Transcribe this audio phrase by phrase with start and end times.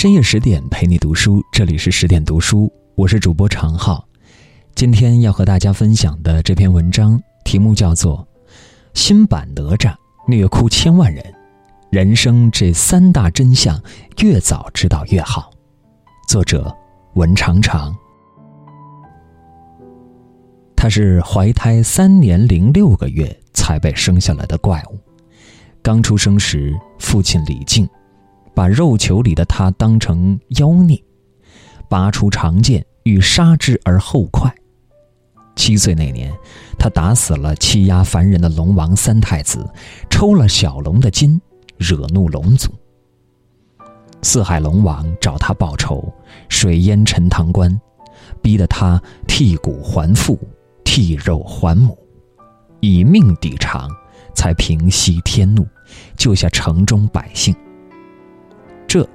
[0.00, 4.02] 深夜十点陪你读书，这里是十点读书，我是主播常浩。
[4.74, 8.26] 今天要和大家分享的这篇文章题目叫做
[8.94, 9.94] 《新版哪吒
[10.26, 11.22] 虐哭千万人》，
[11.90, 13.78] 人生这三大真相
[14.22, 15.50] 越早知道越好。
[16.26, 16.74] 作者
[17.12, 17.94] 文长长，
[20.74, 24.98] 他是怀胎三年零六个月才被生下来的怪物。
[25.82, 27.86] 刚出生时，父亲李靖
[28.60, 31.02] 把肉球里的他当成妖孽，
[31.88, 34.54] 拔出长剑欲杀之而后快。
[35.56, 36.30] 七岁那年，
[36.78, 39.66] 他打死了欺压凡人的龙王三太子，
[40.10, 41.40] 抽了小龙的筋，
[41.78, 42.70] 惹怒龙族。
[44.20, 46.12] 四海龙王找他报仇，
[46.50, 47.80] 水淹陈塘关，
[48.42, 50.38] 逼得他剔骨还父，
[50.84, 51.96] 剔肉还母，
[52.80, 53.88] 以命抵偿。
[54.34, 55.66] 才平息天怒，
[56.18, 57.56] 救下城中百姓。
[58.90, 59.08] 这，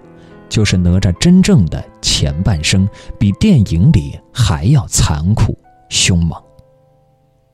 [0.48, 2.88] 就是哪吒真正的前半生，
[3.20, 5.58] 比电影里还要残酷
[5.90, 6.42] 凶猛。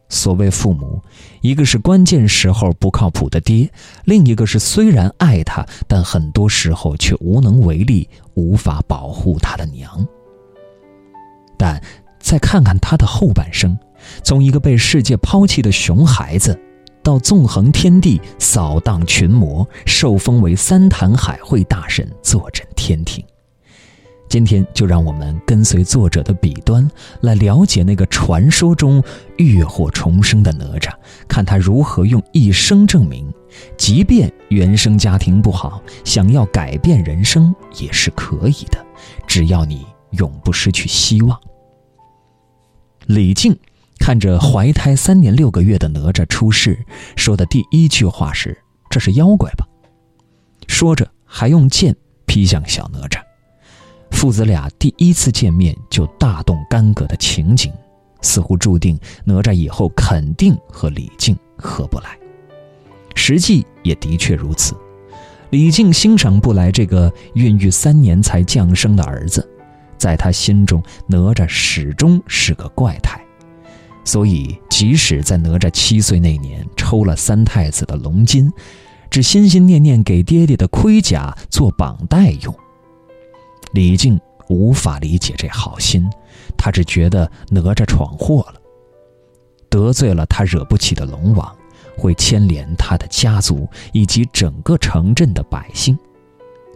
[0.08, 1.02] 所谓父母，
[1.41, 3.67] 一个是关键时候不靠谱的爹，
[4.05, 10.06] 另一个是虽然爱他，但很多时候却无能为力，无法保护他的娘。
[11.58, 11.81] 但
[12.19, 13.75] 再看看他的后半生，
[14.22, 16.56] 从一个被世界抛弃的熊孩子。
[17.03, 23.23] 到纵横天地，扫荡群魔，受封为三坛海会大神，坐镇天庭。
[24.30, 29.03] 今天就让我们跟随作者的笔端，来了解那个传说中
[29.38, 30.89] 浴火重生的哪吒，
[31.27, 33.29] 看他如何用一生证明，
[33.75, 38.77] 即便原生家庭不好，想要改变人生也是可以的，
[39.27, 41.38] 只要你永不失去希望。
[43.07, 43.57] 李靖。
[44.02, 46.83] 看着怀胎三年六个月的哪吒出世，
[47.16, 48.57] 说的第一句话是
[48.89, 49.66] ：“这是妖怪吧？”
[50.67, 53.22] 说着还用剑劈向小哪吒。
[54.09, 57.72] 父子俩第一次见面就大动干戈的情景，
[58.22, 62.17] 似乎注定哪吒以后肯定和李靖合不来。
[63.13, 64.75] 实际也的确如此，
[65.51, 69.47] 李靖欣赏不来这个孕育三年才降生的儿子，
[69.95, 73.21] 在他心中，哪吒始终是个怪胎。
[74.03, 78.51] 所以，即使在哪吒七岁那年抽了三太子的龙筋，
[79.09, 82.53] 只心心念念给爹爹的盔甲做绑带用。
[83.73, 84.19] 李靖
[84.50, 86.09] 无法理解这好心，
[86.57, 88.56] 他只觉得哪吒闯祸了，
[89.69, 91.56] 得罪了他惹不起的龙王，
[91.95, 95.97] 会牵连他的家族以及整个城镇的百姓。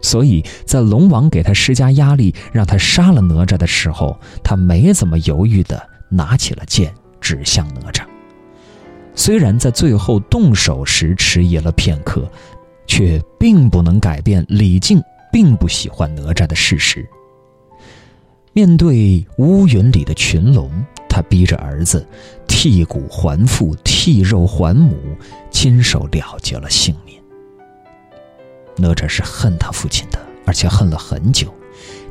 [0.00, 6.94] 所以在龙王给他施加压力，让他杀了哪吒的时候，他没怎么犹豫的拿起了剑。
[7.26, 8.04] 指向哪吒，
[9.16, 12.30] 虽然在最后动手时迟疑了片刻，
[12.86, 17.04] 却并不能改变李靖并不喜欢哪吒的事实。
[18.52, 20.70] 面对乌云里的群龙，
[21.08, 22.06] 他逼着儿子
[22.46, 24.96] 剔骨还父、剔肉还母，
[25.50, 27.20] 亲手了结了性命。
[28.76, 31.52] 哪吒是恨他父亲的，而且恨了很久。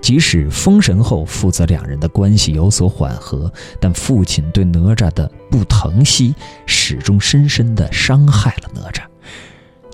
[0.05, 6.35] 即使封神后父子两人的关系有所缓和，但父亲对哪吒的不疼惜
[6.67, 9.01] 始终深深地伤害了哪吒。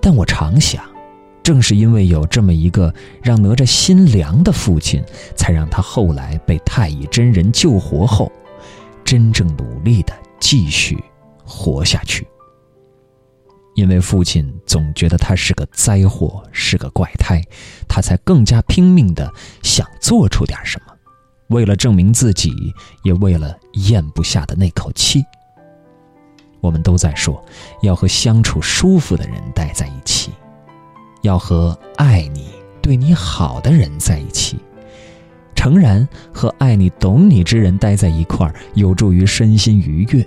[0.02, 0.84] 但我常想，
[1.42, 5.02] 正是因为有这么一个让哪吒心凉的父亲，
[5.34, 8.30] 才让他后来被太乙真人救活后，
[9.06, 10.12] 真正努力的
[10.42, 11.02] 继续
[11.46, 12.28] 活下去。
[13.82, 17.42] 因为父亲总觉得他是个灾祸，是个怪胎，
[17.90, 19.34] 他才更加拼命的
[19.64, 20.94] 想做出点什么，
[21.48, 22.54] 为了证明自己，
[23.02, 23.58] 也为了
[23.90, 25.24] 咽不下的那口气。
[26.60, 27.44] 我们都在说，
[27.82, 30.30] 要和相处舒服的人待在一起，
[31.24, 32.50] 要和爱你、
[32.84, 34.60] 对你好的人在一起。
[35.56, 40.24] 诚然，和爱你、懂你之人待在一块儿，有助于身心愉悦。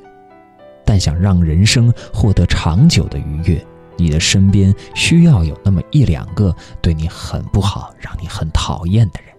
[0.85, 9.35] 但想让人生获得长久的愉悦，你的身边需要有那么一两个对你很不好、让你很讨厌的人，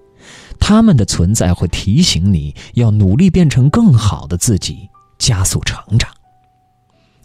[0.59, 6.09] 他们的存在会提醒你要努力变成更好的自己，加速成长。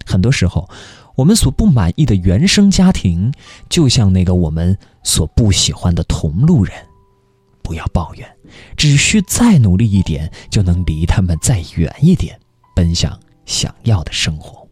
[0.04, 0.68] 很多时候，
[1.14, 3.32] 我们所不满意的原生家庭，
[3.68, 6.74] 就像那个我们所不喜欢的同路人，
[7.62, 8.28] 不要抱怨，
[8.76, 12.38] 只需再努力一点，就能离他们再远一点，
[12.74, 13.16] 奔向。
[13.44, 14.66] 想要的生活。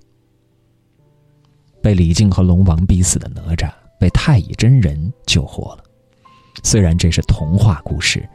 [1.82, 5.84] 被李靖和龙王逼死的哪吒被太乙真人救活了。
[6.64, 8.28] 虽然这是童话故事，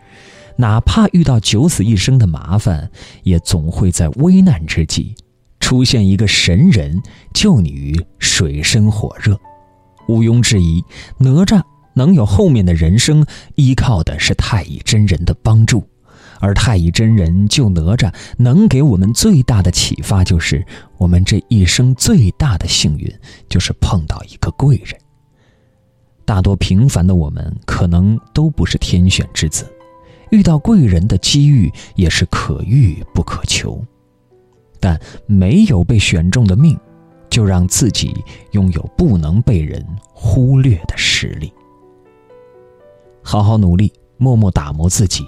[0.56, 2.90] 哪怕遇到九死一生的麻烦，
[3.24, 5.14] 也总会在危难之际
[5.60, 7.02] 出现一个神人
[7.34, 9.38] 救你于水深火热。
[10.08, 10.84] 毋庸置疑，
[11.18, 11.62] 哪吒
[11.96, 13.26] 能有后面的人生，
[13.56, 15.88] 依靠的是太乙真人的帮助。
[16.44, 20.62] 而太乙真人救哪吒，能给我们最大的启发，就是
[20.98, 23.10] 我们这一生最大的幸运，
[23.48, 24.94] 就是碰到一个贵人。
[26.26, 29.66] 大多平凡的我们，可能都不是天选之子，
[30.32, 33.82] 遇到贵人的机遇也是可遇不可求。
[34.82, 36.78] 但没有被选中的命，
[37.30, 38.14] 就让自己
[38.52, 39.82] 拥有不能被人
[40.14, 41.54] 忽略的实力。
[43.22, 45.26] 好好努力，默默打磨自己。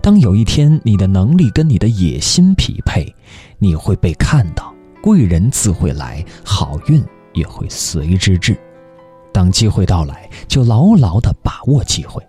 [0.00, 3.14] 当有一天你的能力跟你的野心匹配，
[3.58, 7.04] 你会被看到，贵人自会来，好运
[7.34, 8.58] 也会随之至。
[9.32, 12.22] 当机会到来，就牢牢地把握机会。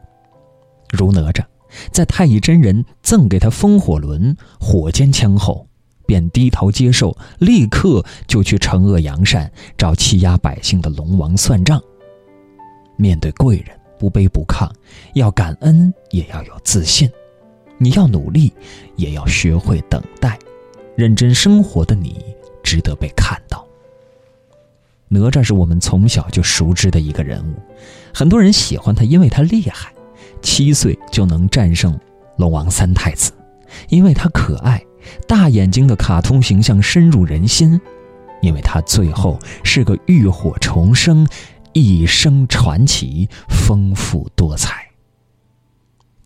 [0.91, 1.43] 如哪吒，
[1.91, 5.67] 在太乙真人赠给他风火轮、火尖枪后，
[6.05, 11.81] 便低头接受，立刻就去惩恶扬善，找欺压百姓的龙王算账。
[12.95, 14.69] 面对贵人，不卑不亢，
[15.13, 17.09] 要感恩，也要有自信。
[17.79, 18.53] 你要努力，
[18.97, 20.37] 也要学会等待。
[20.95, 22.23] 认真生活的你，
[22.61, 23.65] 值得被看到。
[25.07, 27.55] 哪吒是我们从小就熟知的一个人物，
[28.13, 29.91] 很多人喜欢他，因为他厉害，
[30.41, 31.97] 七岁就能战胜
[32.35, 33.31] 龙王三太子；
[33.87, 34.83] 因为他可爱，
[35.25, 37.79] 大眼睛的卡通形象深入人心；
[38.41, 41.25] 因为他最后是个浴火重生，
[41.71, 44.88] 一生传奇，丰富多彩。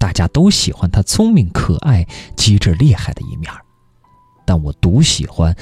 [0.03, 2.05] 大家都喜欢他聪明可爱、
[2.35, 3.49] 机智厉害的一面
[4.45, 5.55] 但我独喜欢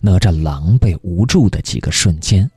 [0.00, 2.50] 哪吒狼狈无助的几个瞬间。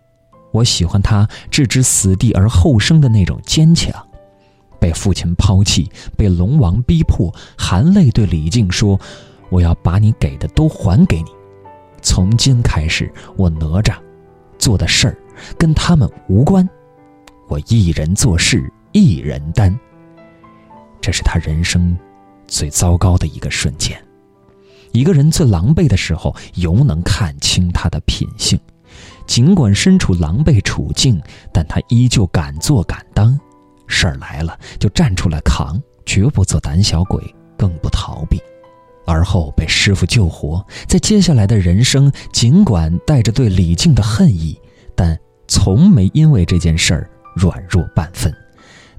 [0.51, 3.93] 我喜欢他置之死地而后生的那种坚强。
[4.79, 5.87] 被父亲抛弃，
[6.17, 8.99] 被龙王逼迫，含泪对李靖说
[9.51, 11.29] ：“我要把你给的都还给你。
[12.01, 13.95] 从今开始，我哪吒
[14.57, 15.15] 做的事儿
[15.55, 16.67] 跟他们无关，
[17.47, 19.79] 我一人做事一人担。”
[21.07, 21.97] 这是他人生
[22.47, 23.97] 最糟糕的一个瞬间。
[24.91, 28.59] 一个人最狼狈的时候，犹能看清他的品性。
[29.25, 31.17] 尽管身处狼狈处境，
[31.53, 33.39] 但他依旧敢做敢当。
[33.87, 37.23] 事儿来了就站出来扛，绝不做胆小鬼，
[37.57, 38.37] 更不逃避。
[39.05, 44.59] 而后被师傅救活，在接下来的人生，尽管带着对李靖的恨意，
[44.93, 45.17] 但
[45.47, 48.29] 从没因为这件事儿软弱半分。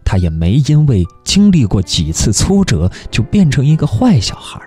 [0.09, 4.59] 他也没因为经历过几次挫折就变成一个坏小孩，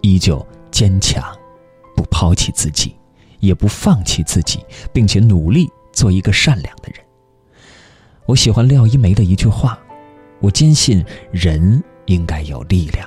[0.00, 1.22] 依旧坚强，
[1.94, 2.96] 不抛弃自己，
[3.40, 4.60] 也不放弃自己，
[4.90, 7.04] 并且努力做一个善良的人。
[8.24, 9.78] 我喜欢廖一梅的一句话
[10.40, 13.06] ：“我坚信人应该有力量，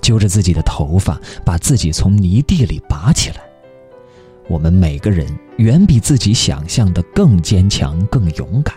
[0.00, 3.42] 揪着自己的头发，把自己从泥地里拔起来。
[4.48, 5.28] 我们每个人
[5.58, 8.74] 远比自己想象的更坚强、更勇敢。”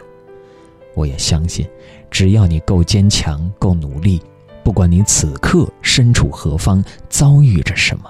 [0.98, 1.64] 我也相信，
[2.10, 4.20] 只要你够坚强、够努力，
[4.64, 8.10] 不管你此刻身处何方、遭遇着什么，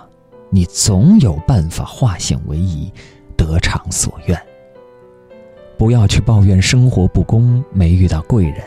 [0.50, 2.90] 你总有办法化险为夷，
[3.36, 4.42] 得偿所愿。
[5.78, 8.64] 不要去抱怨生活不公、没遇到贵人，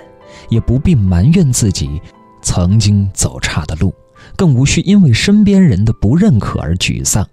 [0.50, 1.98] 也不必埋怨自己
[2.42, 3.94] 曾经走差的路，
[4.36, 7.26] 更无需因为身边人的不认可而沮丧。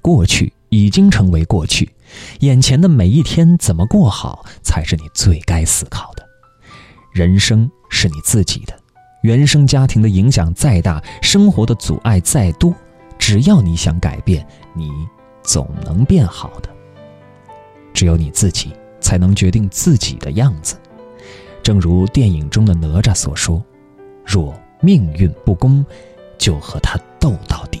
[0.00, 1.90] 过去已经成为过去，
[2.40, 6.27] 眼前的每一天怎么过好，才是你最该思考的。
[7.18, 8.72] 人生是你自己的，
[9.22, 12.72] 原生家庭的影响再大，生活的阻碍再多，
[13.18, 14.88] 只要你想改变，你
[15.42, 16.70] 总能变好的。
[17.92, 20.76] 只有你自己才能决定自己的样子。
[21.60, 23.60] 正如电影中的哪吒所说
[24.24, 25.84] ：“若命运不公，
[26.38, 27.80] 就和他斗到底。”